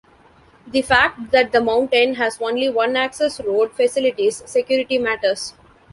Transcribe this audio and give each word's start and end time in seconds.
The 0.65 0.81
fact 0.81 1.29
that 1.29 1.51
the 1.51 1.61
mountain 1.61 2.15
has 2.15 2.41
only 2.41 2.71
one 2.71 2.95
access 2.95 3.39
road 3.39 3.71
facilitates 3.73 4.37
security 4.49 4.97
matters. 4.97 5.53